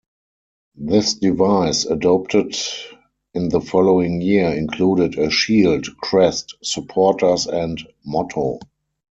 [0.77, 2.55] This device, adopted
[3.35, 8.57] in the following year, included a shield, crest, supporters and motto.